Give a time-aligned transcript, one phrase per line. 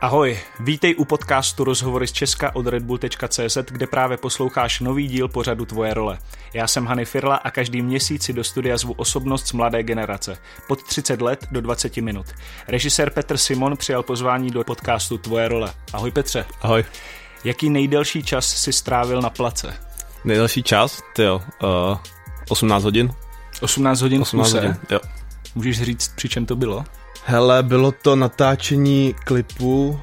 [0.00, 5.64] Ahoj, vítej u podcastu Rozhovory z Česka od redbull.cz, kde právě posloucháš nový díl pořadu
[5.64, 6.18] Tvoje role.
[6.54, 10.38] Já jsem Hany Firla a každý měsíc si do studia zvu osobnost z mladé generace,
[10.68, 12.26] pod 30 let do 20 minut.
[12.68, 15.72] Režisér Petr Simon přijal pozvání do podcastu Tvoje role.
[15.92, 16.44] Ahoj Petře.
[16.62, 16.84] Ahoj.
[17.44, 19.74] Jaký nejdelší čas si strávil na place?
[20.24, 21.02] Nejdelší čas?
[21.12, 21.98] Ty jo, uh,
[22.48, 23.10] 18 hodin.
[23.60, 24.60] 18 hodin 18 kuse?
[24.60, 25.00] hodin, jo.
[25.54, 26.84] Můžeš říct, při čem to bylo?
[27.28, 29.98] Hele, bylo to natáčení klipu uh,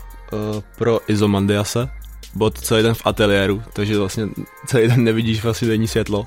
[0.77, 1.89] pro Izomandiase.
[2.35, 4.27] Bylo to celý den v ateliéru, takže vlastně
[4.67, 6.25] celý den nevidíš vlastně denní světlo.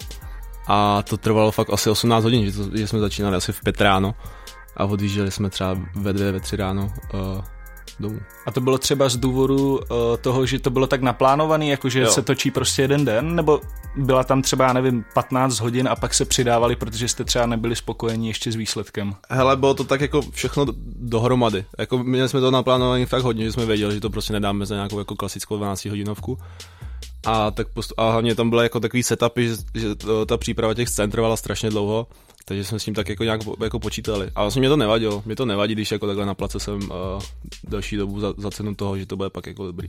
[0.66, 3.80] A to trvalo fakt asi 18 hodin, že, to, že jsme začínali asi v pět
[3.80, 4.14] ráno
[4.76, 7.44] a odjížděli jsme třeba ve dvě, ve tři ráno uh,
[8.00, 8.20] domů.
[8.46, 9.80] A to bylo třeba z důvodu uh,
[10.20, 12.10] toho, že to bylo tak naplánovaný, jakože Jo.
[12.10, 13.60] se točí prostě jeden den, nebo
[13.96, 17.76] byla tam třeba, já nevím, 15 hodin a pak se přidávali, protože jste třeba nebyli
[17.76, 19.14] spokojeni ještě s výsledkem.
[19.30, 21.64] Hele, bylo to tak jako všechno do- dohromady.
[21.78, 24.74] Jako měli jsme to naplánované fakt hodně, že jsme věděli, že to prostě nedáme za
[24.74, 26.38] nějakou jako klasickou 12 hodinovku.
[27.26, 30.74] A, tak postu- a hlavně tam byly jako takový setupy, že, že to, ta příprava
[30.74, 32.06] těch scén trvala strašně dlouho,
[32.48, 34.30] takže jsme s tím tak jako nějak jako počítali.
[34.34, 35.22] A vlastně mě to nevadilo.
[35.26, 37.22] Mě to nevadí, když jako takhle na place jsem uh,
[37.68, 39.88] další dobu za, za cenu toho, že to bude pak jako dobrý.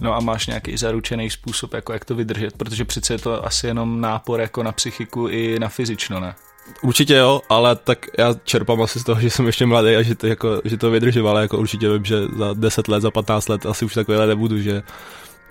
[0.00, 3.66] No a máš nějaký zaručený způsob, jako jak to vydržet, protože přece je to asi
[3.66, 6.34] jenom nápor jako na psychiku i na fyzično, ne?
[6.82, 10.14] Určitě jo, ale tak já čerpám asi z toho, že jsem ještě mladý a že
[10.14, 13.48] to, jako, že to vydržím, ale jako určitě vím, že za 10 let, za 15
[13.48, 14.82] let asi už takovýhle nebudu, že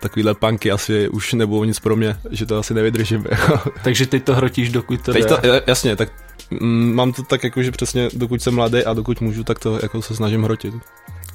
[0.01, 3.25] takovýhle punky asi už nebudou nic pro mě, že to asi nevydržím.
[3.31, 3.71] Jako.
[3.83, 5.29] Takže ty to hrotíš, dokud to Teď jde.
[5.29, 6.09] to, ja- jasně, tak
[6.51, 9.79] mm, mám to tak jako, že přesně dokud jsem mladý a dokud můžu, tak to
[9.81, 10.73] jako se snažím hrotit.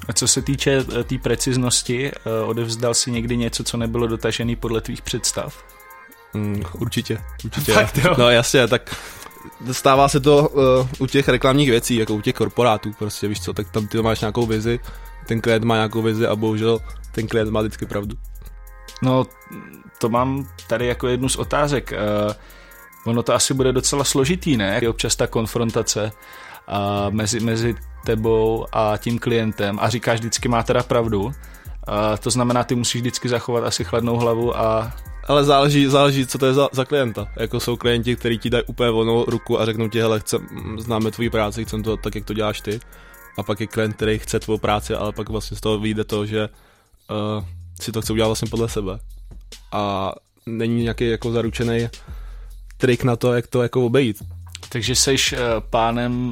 [0.07, 4.55] A co se týče eh, té preciznosti, eh, odevzdal si někdy něco, co nebylo dotažený
[4.55, 5.63] podle tvých představ?
[6.33, 7.71] Mm, určitě, určitě.
[7.73, 8.15] Fakt jo?
[8.17, 8.95] No jasně, tak
[9.71, 13.53] stává se to uh, u těch reklamních věcí, jako u těch korporátů, prostě víš co,
[13.53, 14.79] tak tam ty máš nějakou vizi,
[15.25, 16.79] ten klient má nějakou vizi a bohužel
[17.11, 18.15] ten klient má vždycky pravdu.
[19.01, 19.25] No,
[19.97, 21.93] to mám tady jako jednu z otázek.
[21.93, 21.97] Eh,
[23.07, 24.79] ono to asi bude docela složitý, ne?
[24.81, 26.11] Je občas ta konfrontace
[26.67, 27.75] a mezi, mezi
[28.05, 31.31] tebou a tím klientem a říkáš vždycky má teda pravdu.
[31.87, 34.93] A to znamená, ty musíš vždycky zachovat asi chladnou hlavu a
[35.27, 37.27] Ale záleží, záleží, co to je za, za klienta.
[37.35, 40.79] Jako jsou klienti, kteří ti dají úplně volnou ruku a řeknou ti, hele, chcem, mm,
[40.79, 42.79] známe tvoji práci, chcem to tak, jak to děláš ty.
[43.37, 46.25] A pak je klient, který chce tvou práci, ale pak vlastně z toho vyjde to,
[46.25, 47.45] že uh,
[47.81, 48.99] si to chce udělat vlastně podle sebe.
[49.71, 50.13] A
[50.45, 51.89] není nějaký jako zaručený
[52.77, 54.23] trik na to, jak to jako obejít.
[54.69, 55.39] takže seš eh,
[55.69, 56.31] pánem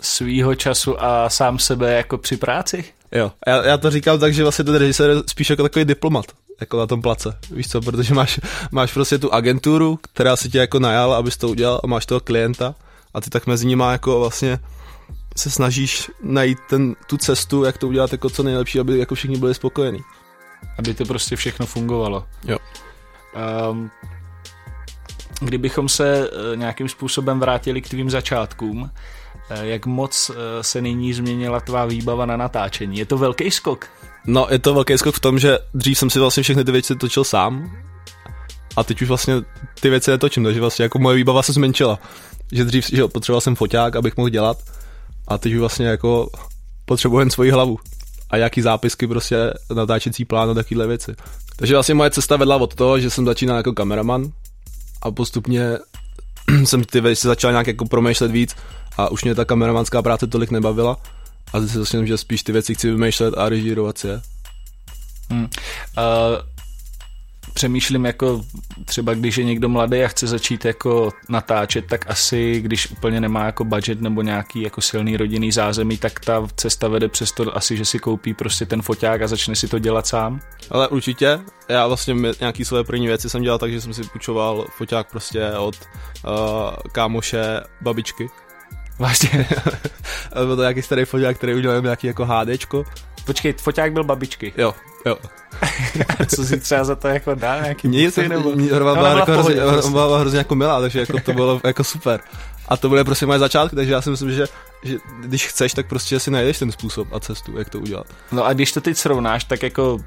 [0.00, 2.84] svýho času a sám sebe jako při práci?
[3.12, 6.26] Jo, já, já to říkám tak, že vlastně ten režisér je spíš jako takový diplomat,
[6.60, 10.58] jako na tom place, víš co, protože máš, máš prostě tu agenturu, která si tě
[10.58, 12.74] jako najala, abys to udělal a máš toho klienta
[13.14, 14.58] a ty tak mezi nimi jako vlastně
[15.36, 19.38] se snažíš najít ten, tu cestu, jak to udělat jako co nejlepší, aby jako všichni
[19.38, 20.00] byli spokojení.
[20.78, 22.26] aby to prostě všechno fungovalo.
[22.44, 22.58] Jo.
[23.70, 23.90] Um,
[25.40, 28.90] kdybychom se eh, nějakým způsobem vrátili k tvým začátkům,
[29.50, 32.98] eh, jak moc eh, se nyní změnila tvá výbava na natáčení?
[32.98, 33.86] Je to velký skok?
[34.26, 36.96] No, je to velký skok v tom, že dřív jsem si vlastně všechny ty věci
[36.96, 37.70] točil sám
[38.76, 39.34] a teď už vlastně
[39.80, 41.98] ty věci netočím, takže vlastně jako moje výbava se zmenšila.
[42.52, 44.58] Že dřív že potřeboval jsem foťák, abych mohl dělat
[45.28, 46.30] a teď už vlastně jako
[46.84, 47.78] potřebuji jen svoji hlavu
[48.30, 51.14] a jaký zápisky prostě natáčecí plán a takovéhle věci.
[51.56, 54.32] Takže vlastně moje cesta vedla od toho, že jsem začínal jako kameraman
[55.06, 55.78] a postupně
[56.64, 58.56] jsem ty věci začal nějak jako promýšlet víc
[58.96, 60.96] a už mě ta kameramanská práce tolik nebavila
[61.52, 64.20] a si vlastně, že spíš ty věci chci vymýšlet a režírovat si je.
[65.30, 65.42] Hmm.
[65.44, 65.48] Uh,
[67.56, 68.44] přemýšlím jako
[68.84, 73.44] třeba když je někdo mladý a chce začít jako natáčet, tak asi když úplně nemá
[73.44, 77.76] jako budget nebo nějaký jako silný rodinný zázemí, tak ta cesta vede přes to asi,
[77.76, 80.40] že si koupí prostě ten foťák a začne si to dělat sám.
[80.70, 84.66] Ale určitě, já vlastně nějaký své první věci jsem dělal tak, že jsem si půjčoval
[84.76, 86.32] foťák prostě od uh,
[86.92, 88.28] kámoše babičky.
[88.98, 89.48] Vlastně.
[90.32, 92.84] A Byl to nějaký starý foťák, který udělal nějaký jako HDčko.
[93.26, 94.52] Počkej, foťák byl babičky.
[94.56, 94.74] Jo,
[95.06, 95.16] jo.
[96.36, 97.60] Co si třeba za to jako dá?
[97.62, 98.52] Nějaký Nic, buty nebo...
[98.52, 99.90] mě- Hrova No, byla, ona jako v hrozně, pohodě, prostě.
[99.90, 102.20] byla hrozně jako milá, takže jako to bylo jako super.
[102.68, 104.46] A to byly prostě moje začátky, takže já si myslím, že,
[104.82, 108.06] že když chceš, tak prostě si najdeš ten způsob a cestu, jak to udělat.
[108.32, 109.98] No a když to teď srovnáš, tak jako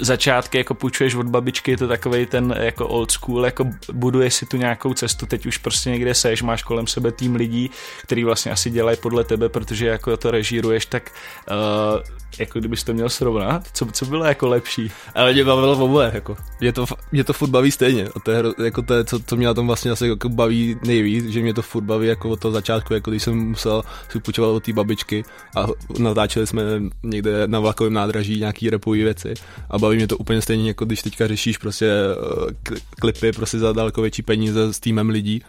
[0.00, 4.46] začátky jako půjčuješ od babičky, je to takový ten jako old school, jako buduješ si
[4.46, 7.70] tu nějakou cestu, teď už prostě někde seš, máš kolem sebe tým lidí,
[8.02, 11.10] který vlastně asi dělají podle tebe, protože jako to režíruješ, tak
[11.50, 14.90] uh, jako kdybys to měl srovnat, co, co bylo jako lepší?
[15.14, 16.36] Ale mě bavilo oboje, jako.
[16.60, 18.08] Mě to, mě to furt baví stejně.
[18.16, 20.76] A to je, jako to, je, co, co mě na tom vlastně asi jako baví
[20.86, 24.20] nejvíc, že mě to furt baví jako od toho začátku, jako když jsem musel si
[24.20, 25.24] půjčovat od té babičky
[25.56, 25.66] a
[25.98, 26.62] natáčeli jsme
[27.02, 29.34] někde na vlakovém nádraží nějaký repové věci
[29.72, 31.90] a baví mě to úplně stejně, jako když teďka řešíš prostě
[32.38, 35.42] uh, klipy prostě za daleko větší peníze s týmem lidí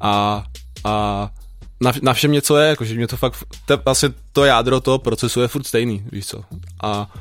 [0.00, 0.44] a,
[0.84, 1.30] a
[1.80, 5.40] na, na všem něco je, jakože mě to fakt, to, vlastně to jádro toho procesu
[5.40, 6.44] je furt stejný, víš co.
[6.82, 7.12] A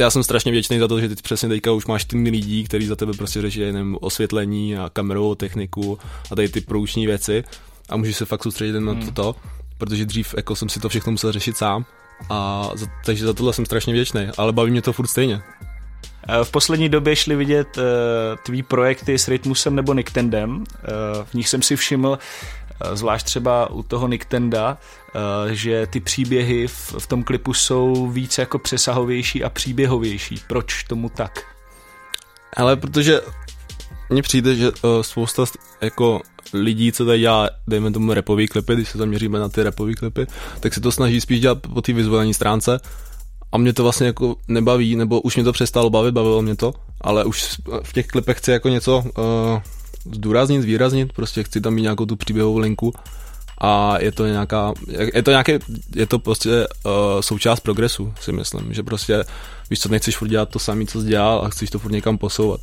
[0.00, 2.86] já jsem strašně vděčný za to, že teď přesně teďka už máš tým lidí, kteří
[2.86, 5.98] za tebe prostě řeší jenom osvětlení a kamerovou techniku
[6.30, 7.44] a tady ty průční věci
[7.88, 9.04] a můžeš se fakt soustředit na hmm.
[9.04, 9.34] toto,
[9.78, 11.86] protože dřív jako jsem si to všechno musel řešit sám
[12.30, 15.42] a za, takže za tohle jsem strašně vděčný, ale baví mě to furt stejně.
[16.42, 17.82] V poslední době šli vidět uh,
[18.42, 20.56] tvý projekty s Rytmusem nebo Nicktendem.
[20.56, 20.64] Uh,
[21.24, 22.18] v nich jsem si všiml,
[22.80, 28.06] Eh, zvlášť třeba u toho Nicktenda, eh, že ty příběhy v, v tom klipu jsou
[28.06, 30.42] víc jako přesahovější a příběhovější.
[30.46, 31.44] Proč tomu tak?
[32.56, 33.20] Ale protože
[34.10, 35.44] mně přijde, že uh, spousta
[35.80, 36.20] jako
[36.52, 40.26] lidí, co tady dělá, dejme tomu repový klipy, když se zaměříme na ty repový klipy,
[40.60, 42.80] tak se to snaží spíš dělat po té vizuální stránce
[43.52, 46.74] a mě to vlastně jako nebaví, nebo už mě to přestalo bavit, bavilo mě to,
[47.00, 49.60] ale už v těch klipech chci jako něco uh,
[50.12, 52.92] zdůraznit, zvýraznit, prostě chci tam mít nějakou tu příběhovou linku
[53.58, 54.72] a je to nějaká,
[55.14, 55.58] je to nějaké,
[55.94, 59.24] je to prostě uh, součást progresu, si myslím, že prostě
[59.70, 62.18] víš co, nechceš furt dělat to samé, co jsi dělal a chceš to furt někam
[62.18, 62.60] posouvat.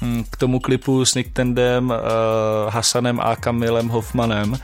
[0.00, 1.96] Hmm, k tomu klipu s Nick Tendem, uh,
[2.68, 4.58] Hasanem a Kamilem Hoffmanem, uh,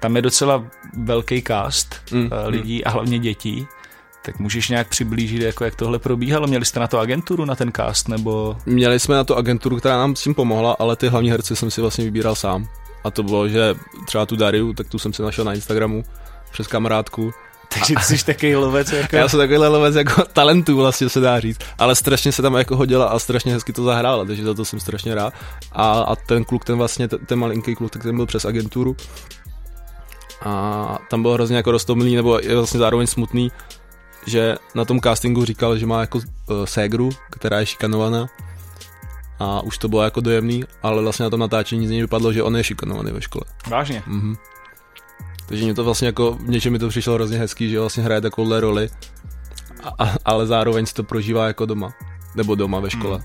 [0.00, 0.64] tam je docela
[0.96, 2.82] velký cast mm, uh, lidí mm.
[2.84, 3.66] a hlavně dětí.
[4.24, 6.46] Tak můžeš nějak přiblížit, jako jak tohle probíhalo?
[6.46, 8.56] Měli jste na to agenturu, na ten cast, nebo?
[8.66, 11.70] Měli jsme na to agenturu, která nám s tím pomohla, ale ty hlavní herce jsem
[11.70, 12.68] si vlastně vybíral sám.
[13.04, 13.74] A to bylo, že
[14.06, 16.04] třeba tu Dariu, tak tu jsem si našel na Instagramu
[16.52, 17.32] přes kamarádku.
[17.74, 19.16] Takže ty jsi takový lovec jako...
[19.16, 22.76] Já jsem takový lovec jako talentů vlastně se dá říct, ale strašně se tam jako
[22.76, 25.34] hodila a strašně hezky to zahrála, takže za to jsem strašně rád.
[25.72, 28.96] A, a ten kluk, ten vlastně, ten, ten malinký kluk, tak ten byl přes agenturu.
[30.44, 33.52] A tam bylo hrozně jako roztomilý, nebo je vlastně zároveň smutný,
[34.26, 36.24] že na tom castingu říkal, že má jako uh,
[36.64, 38.26] ségru, která je šikanovaná
[39.38, 42.42] a už to bylo jako dojemný, ale vlastně na tom natáčení z něj vypadlo, že
[42.42, 43.44] on je šikanovaný ve škole.
[43.68, 44.02] Vážně?
[44.06, 44.36] Mhm.
[45.52, 48.20] Takže mě to vlastně jako, v něčem mi to přišlo hrozně hezký, že vlastně hraje
[48.20, 48.88] takovouhle roli,
[49.82, 51.92] a, a, ale zároveň si to prožívá jako doma,
[52.36, 53.18] nebo doma ve škole.
[53.18, 53.24] Mm.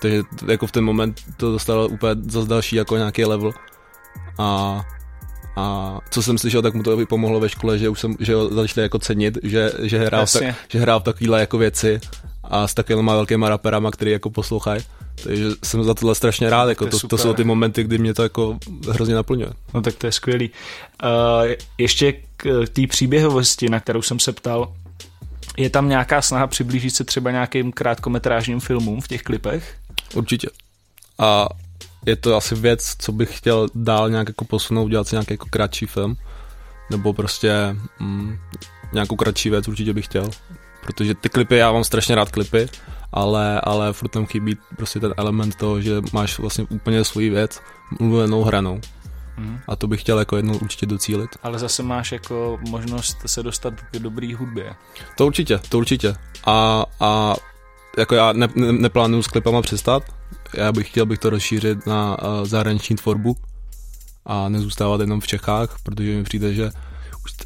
[0.00, 3.52] Takže jako v ten moment to dostalo úplně zase další jako nějaký level
[4.38, 4.80] a
[5.56, 8.34] a co jsem slyšel, tak mu to i pomohlo ve škole, že už jsem, že
[8.34, 12.00] ho začali jako cenit, že, že hrál, tak, že hrál takovýhle jako věci
[12.44, 14.82] a s takovými velkými raperama, který jako poslouchají.
[15.24, 18.14] Takže jsem za tohle strašně rád, jako to, to, to jsou ty momenty, kdy mě
[18.14, 18.58] to jako
[18.88, 19.50] hrozně naplňuje.
[19.74, 20.50] No tak to je skvělý.
[21.02, 24.72] Uh, ještě k té příběhovosti, na kterou jsem se ptal,
[25.56, 29.74] je tam nějaká snaha přiblížit se třeba nějakým krátkometrážním filmům v těch klipech?
[30.14, 30.48] Určitě.
[31.18, 31.48] A
[32.06, 35.46] je to asi věc, co bych chtěl dál nějak jako posunout, dělat si nějaký jako
[35.50, 36.16] kratší film,
[36.90, 38.38] nebo prostě mm,
[38.92, 40.30] nějakou kratší věc určitě bych chtěl,
[40.82, 42.68] protože ty klipy, já mám strašně rád klipy,
[43.12, 47.60] ale, ale furt tam chybí prostě ten element toho, že máš vlastně úplně svůj věc
[48.00, 48.80] mluvenou hranou.
[49.38, 49.58] Mm.
[49.68, 51.30] A to bych chtěl jako jednou určitě docílit.
[51.42, 54.74] Ale zase máš jako možnost se dostat k dobrý hudbě.
[55.16, 56.14] To určitě, to určitě.
[56.46, 57.34] A, a
[57.98, 60.02] jako já ne, ne, neplánuju s klipama přestat,
[60.54, 63.36] já bych chtěl bych to rozšířit na uh, zahraniční tvorbu
[64.26, 66.70] a nezůstávat jenom v Čechách, protože mi přijde, že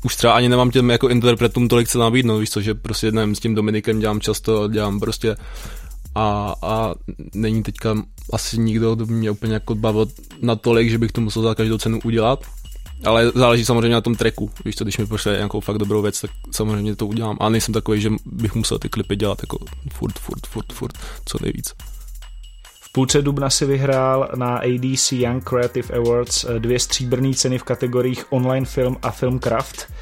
[0.04, 3.34] už, třeba ani nemám těm jako interpretům tolik co nabídnout, víš co, že prostě nevím,
[3.34, 5.36] s tím Dominikem dělám často, dělám prostě
[6.14, 6.94] a, a
[7.34, 7.96] není teďka
[8.32, 10.06] asi nikdo, kdo by mě úplně jako bavil
[10.42, 12.44] natolik, že bych to musel za každou cenu udělat,
[13.04, 14.50] ale záleží samozřejmě na tom treku.
[14.64, 17.36] Víš co, když mi pošle nějakou fakt dobrou věc, tak samozřejmě to udělám.
[17.40, 19.58] A nejsem takový, že bych musel ty klipy dělat jako
[19.92, 21.74] furt, furt, furt, furt, co nejvíc.
[22.90, 27.62] V půlce dubna si vyhrál na ADC Young Creative Awards eh, dvě stříbrné ceny v
[27.62, 29.92] kategoriích online film a filmcraft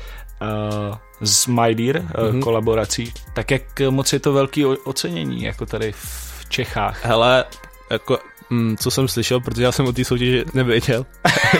[0.42, 2.40] uh, s My Dear mm-hmm.
[2.40, 3.12] kolaborací.
[3.34, 7.04] Tak jak moc je to velký ocenění, jako tady v Čechách?
[7.04, 7.44] Hele,
[7.90, 8.18] jako,
[8.50, 11.06] mm, co jsem slyšel, protože já jsem o té soutěži nevěděl.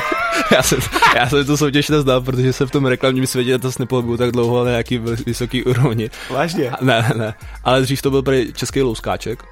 [0.52, 0.78] já, jsem,
[1.16, 4.64] já jsem tu soutěž neznal, protože jsem v tom reklamním světě to nepohybuju tak dlouho
[4.64, 6.10] na nějaký vysoký úrovni.
[6.30, 6.72] Vážně?
[6.80, 7.34] Ne, ne, ne.
[7.64, 9.44] Ale dřív to byl prý český louskáček.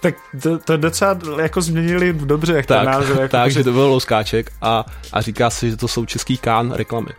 [0.00, 3.18] Tak to, to docela jako změnili dobře, jak tak, ten název.
[3.18, 6.72] Jako tak, že to byl louskáček a, a říká se, že to jsou český kán
[6.72, 7.10] reklamy.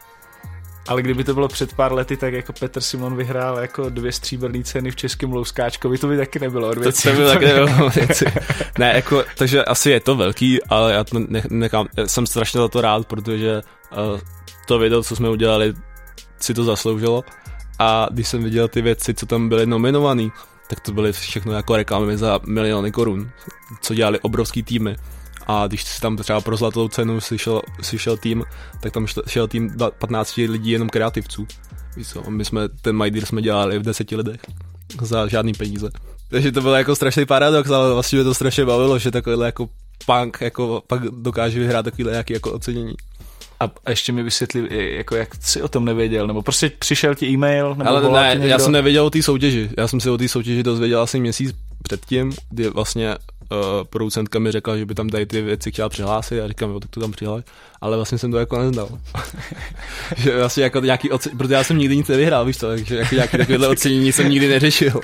[0.87, 4.63] Ale kdyby to bylo před pár lety, tak jako Petr Simon vyhrál jako dvě stříbrné
[4.63, 8.25] ceny v českém louskáčkovi, to by taky nebylo To, to by taky nebylo věci.
[8.77, 11.19] Ne, jako, takže asi je to velký, ale já to
[11.49, 14.19] nechám, jsem strašně za to rád, protože uh,
[14.67, 15.73] to video, co jsme udělali,
[16.39, 17.23] si to zasloužilo.
[17.79, 20.29] A když jsem viděl ty věci, co tam byly nominované,
[20.69, 23.29] tak to byly všechno jako reklamy za miliony korun,
[23.81, 24.95] co dělali obrovský týmy.
[25.47, 28.43] A když si tam třeba pro zlatou cenu slyšel, slyšel tým,
[28.79, 31.47] tak tam šel tým 15 lidí jenom kreativců.
[31.95, 34.41] Víš co, my jsme, ten Deal jsme dělali v deseti lidech
[35.01, 35.89] za žádný peníze.
[36.29, 39.69] Takže to bylo jako strašný paradox, ale vlastně mě to strašně bavilo, že takovýhle jako
[40.05, 42.93] punk jako pak dokáže vyhrát takovýhle nějaký jako ocenění.
[43.59, 47.75] A ještě mi vysvětli, jako jak jsi o tom nevěděl, nebo prostě přišel ti e-mail,
[47.75, 48.47] nebo Ale ne, někdo?
[48.47, 51.55] já jsem nevěděl o té soutěži, já jsem si o té soutěži dozvěděl asi měsíc
[51.83, 53.15] předtím, kdy vlastně
[53.51, 53.57] uh,
[53.89, 56.89] producentka mi řekla, že by tam tady ty věci chtěla přihlásit a říkám, jo, tak
[56.89, 57.43] to tam přihlás,
[57.81, 58.89] ale vlastně jsem to jako nezdal.
[60.17, 61.37] že vlastně jako nějaký ocen...
[61.37, 64.49] protože já jsem nikdy nic nevyhrál, víš to, takže jako nějaký takovéhle ocenění jsem nikdy
[64.49, 65.01] neřešil.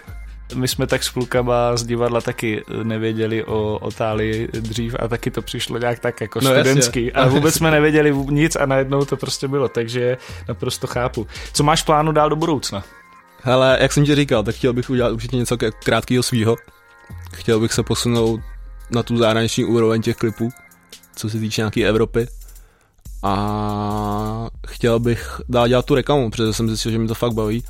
[0.53, 5.31] My jsme tak s klukama z divadla taky nevěděli o, o Tálii dřív a taky
[5.31, 7.05] to přišlo nějak tak jako no studentský.
[7.05, 7.21] Jasně.
[7.21, 11.27] A vůbec jsme nevěděli nic a najednou to prostě bylo, takže naprosto chápu.
[11.53, 12.83] Co máš plánu dál do budoucna?
[13.41, 16.55] Hele, jak jsem ti říkal, tak chtěl bych udělat určitě něco krátkého svýho.
[17.33, 18.39] Chtěl bych se posunout
[18.91, 20.49] na tu zahraniční úroveň těch klipů,
[21.15, 22.27] co se týče nějaké Evropy.
[23.23, 27.63] A chtěl bych dát dělat tu reklamu, protože jsem zjistil, že mi to fakt baví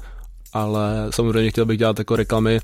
[0.55, 2.59] ale samozřejmě chtěl bych dělat jako reklamy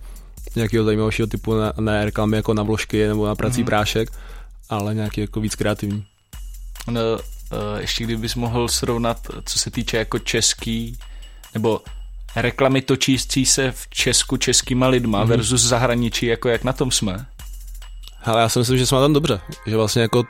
[0.56, 3.66] nějakého zajímavého typu, ne, ne reklamy jako na vložky nebo na prací mm-hmm.
[3.66, 4.10] prášek,
[4.70, 6.06] ale nějaký jako víc kreativní.
[6.88, 10.98] No, eh, ještě kdybys mohl srovnat, co se týče jako český,
[11.54, 11.82] nebo
[12.36, 15.28] reklamy točící se v Česku českýma lidma mm-hmm.
[15.28, 17.26] versus zahraničí, jako jak na tom jsme?
[18.24, 20.24] Ale já si myslím, že jsme tam dobře, že vlastně jako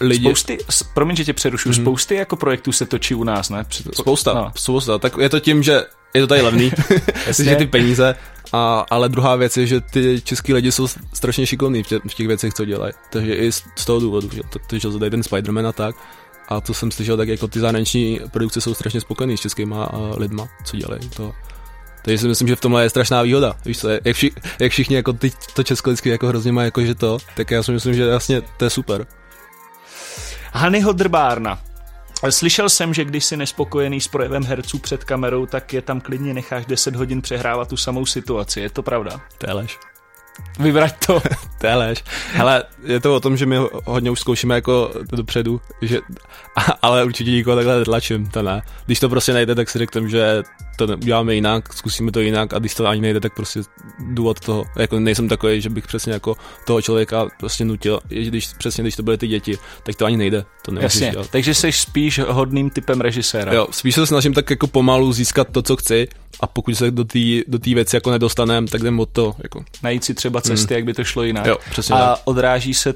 [0.00, 0.24] lidi...
[0.24, 0.58] Spousty,
[0.94, 1.82] promiň, že tě přerušu, mm-hmm.
[1.82, 3.64] spousty jako projektů se točí u nás, ne?
[3.64, 3.94] Před...
[3.94, 4.52] Spousta, no.
[4.54, 4.98] spousta.
[4.98, 5.82] Tak je to tím, že
[6.14, 6.72] je to tady levný,
[7.42, 8.14] že ty peníze,
[8.52, 12.14] a, ale druhá věc je, že ty český lidi jsou strašně šikovní v, tě, v
[12.14, 12.92] těch věcech, co dělají.
[13.10, 15.96] Takže i z, z toho důvodu, že to, to, že tady ten Spider-Man a tak,
[16.48, 20.48] a to jsem slyšel, tak jako ty zahraniční produkce jsou strašně spokojený s českýma lidma,
[20.64, 21.08] co dělají.
[21.08, 21.32] To,
[22.02, 23.54] takže si myslím, že v tomhle je strašná výhoda.
[23.64, 26.84] Víš co, jak, vši, jak všichni jako ty, to česko vždycky jako hrozně má jako
[26.84, 29.06] že to, tak já si myslím, že vlastně to je super.
[30.52, 31.58] Hanyho Drbárna.
[32.30, 36.34] Slyšel jsem, že když jsi nespokojený s projevem herců před kamerou, tak je tam klidně
[36.34, 38.60] necháš 10 hodin přehrávat tu samou situaci.
[38.60, 39.20] Je to pravda?
[39.38, 39.78] To je lež.
[40.58, 41.22] Vybrať to.
[41.60, 42.04] to je lež.
[42.32, 46.00] Hele, je to o tom, že my hodně už zkoušíme jako dopředu, že,
[46.82, 48.62] ale určitě nikoho takhle netlačím, to ne.
[48.86, 50.42] Když to prostě nejde, tak si řeknu, že
[50.76, 53.60] to uděláme jinak, zkusíme to jinak a když to ani nejde, tak prostě
[53.98, 54.64] jdu od toho.
[54.78, 59.02] Jako nejsem takový, že bych přesně jako toho člověka prostě nutil, když přesně když to
[59.02, 60.44] byly ty děti, tak to ani nejde.
[60.62, 61.30] To Jasně, dělat.
[61.30, 63.52] takže jsi spíš hodným typem režiséra.
[63.52, 66.08] Jo, spíš se snažím tak jako pomalu získat to, co chci
[66.40, 69.34] a pokud se do té do věci jako nedostaneme, tak jdem od to.
[69.42, 69.64] Jako.
[69.82, 70.76] Najít si třeba cesty, mm.
[70.76, 71.46] jak by to šlo jinak.
[71.46, 72.20] Jo, přesně a tak.
[72.24, 72.94] odráží se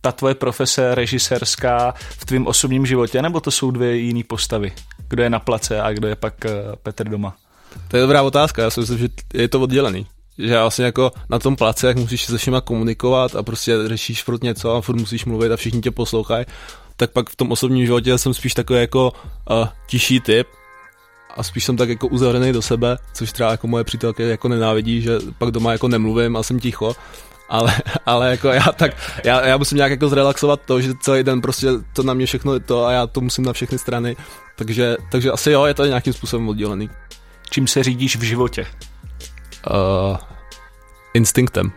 [0.00, 4.72] ta tvoje profese režisérská v tvém osobním životě, nebo to jsou dvě jiné postavy?
[5.08, 6.50] Kdo je na place a kdo je pak uh,
[6.82, 7.36] Petr doma?
[7.88, 10.06] To je dobrá otázka, já si myslím, že je to oddělený.
[10.38, 14.42] Že vlastně jako na tom place, jak musíš se všema komunikovat a prostě řešíš furt
[14.42, 16.46] něco a furt musíš mluvit a všichni tě poslouchají,
[16.96, 19.12] tak pak v tom osobním životě jsem spíš takový jako
[19.50, 20.46] uh, tišší typ,
[21.36, 25.02] a spíš jsem tak jako uzavřený do sebe, což třeba jako moje přítelky jako nenávidí,
[25.02, 26.96] že pak doma jako nemluvím a jsem ticho,
[27.48, 27.74] ale,
[28.06, 28.92] ale jako já tak,
[29.24, 32.54] já, já musím nějak jako zrelaxovat to, že celý den prostě to na mě všechno
[32.54, 34.16] je to a já to musím na všechny strany,
[34.56, 36.90] takže, takže asi jo, je to nějakým způsobem oddělený.
[37.50, 38.66] Čím se řídíš v životě?
[39.70, 40.16] Uh,
[41.14, 41.72] instinktem.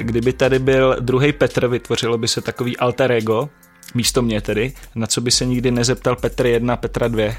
[0.00, 3.48] Kdyby tady byl druhý Petr, vytvořilo by se takový alter ego,
[3.94, 7.34] místo mě tedy, na co by se nikdy nezeptal Petr 1, Petra 2?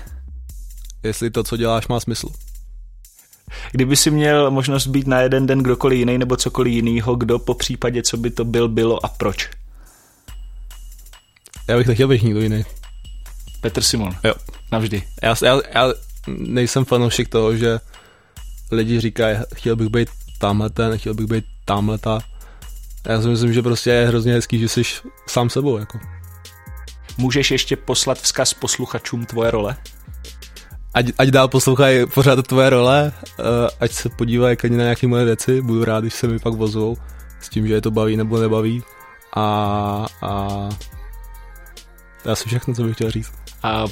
[1.03, 2.29] Jestli to, co děláš, má smysl.
[3.72, 7.53] Kdyby si měl možnost být na jeden den kdokoliv jiný nebo cokoliv jiného, kdo po
[7.53, 9.50] případě, co by to byl, bylo a proč?
[11.67, 12.65] Já bych nechtěl být nikdo jiný.
[13.65, 14.15] Petr Simon.
[14.24, 14.34] Jo.
[14.72, 15.03] Navždy.
[15.24, 15.93] Já, já, já
[16.27, 17.79] nejsem fanoušek toho, že
[18.72, 22.19] lidi říkají, chtěl bych být tamhle ten, chtěl bych být tamhle ta.
[23.07, 24.81] Já si myslím, že prostě je hrozně hezký, že jsi
[25.27, 25.77] sám sebou.
[25.77, 26.00] Jako.
[27.17, 29.77] Můžeš ještě poslat vzkaz posluchačům tvoje role?
[30.93, 33.45] ať, ať dál poslouchají pořád tvoje role, uh,
[33.79, 36.98] ať se podívají na nějaké moje věci, budu rád, když se mi pak vozou
[37.41, 38.84] s tím, že je to baví nebo nebaví.
[39.36, 40.69] A, a
[42.25, 43.32] to je asi všechno, co bych chtěl říct.
[43.63, 43.86] A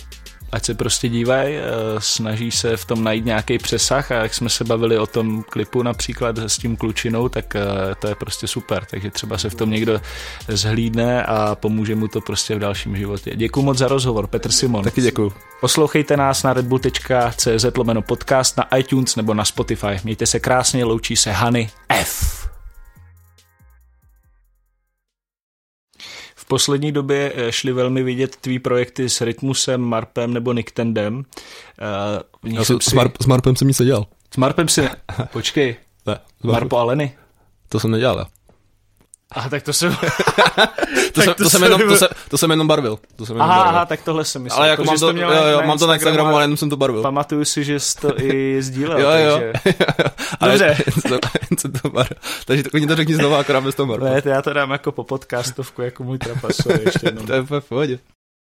[0.51, 1.55] ať se prostě dívají,
[1.99, 5.83] snaží se v tom najít nějaký přesah a jak jsme se bavili o tom klipu
[5.83, 7.55] například s tím klučinou, tak
[7.99, 10.01] to je prostě super, takže třeba se v tom někdo
[10.47, 13.31] zhlídne a pomůže mu to prostě v dalším životě.
[13.35, 14.83] Děkuji moc za rozhovor, Petr Simon.
[14.83, 15.33] Taky děkuji.
[15.61, 19.99] Poslouchejte nás na redbull.cz lomeno podcast na iTunes nebo na Spotify.
[20.03, 22.42] Mějte se krásně, loučí se Hany F.
[26.43, 31.15] V poslední době eh, šly velmi vidět tvý projekty s Rytmusem, Marpem nebo Nicktendem.
[32.43, 32.89] Uh, Já jsem, si...
[32.89, 34.05] s, Marp, s Marpem jsem nic nedělal.
[34.33, 34.89] S Marpem si...
[35.31, 35.75] Počkej.
[36.05, 37.15] Ne, Marpo a Leny.
[37.69, 38.27] To jsem nedělal.
[39.31, 39.95] Aha, tak to jsem...
[41.11, 42.99] to, jsem, to, jsem jenom, to, se, to jsem jenom barvil.
[43.15, 43.75] To jsem jenom aha, barvil.
[43.75, 44.59] aha, tak tohle jsem myslel.
[44.59, 47.01] Ale jako, mám, to, jo, jo, mám to na Instagramu, ale jenom jsem to barvil.
[47.01, 48.99] Pamatuju si, že jsi to i sdílel.
[48.99, 49.53] jo, jo.
[50.39, 50.67] takže...
[51.09, 51.27] Dobře.
[51.59, 52.17] jsem to barvil.
[52.45, 54.05] Takže to, to řekni znovu, akorát bez toho barvu.
[54.05, 56.57] Ne, to já to dám jako po podcastovku, jako můj trapas.
[56.85, 57.99] ještě to je v pohodě.